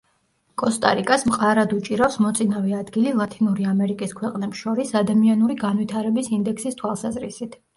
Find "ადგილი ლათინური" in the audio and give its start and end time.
2.79-3.69